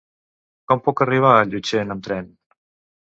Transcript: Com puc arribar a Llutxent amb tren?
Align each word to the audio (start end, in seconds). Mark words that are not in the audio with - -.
Com 0.71 0.81
puc 0.87 1.03
arribar 1.07 1.35
a 1.41 1.45
Llutxent 1.53 1.97
amb 1.97 2.09
tren? 2.09 2.33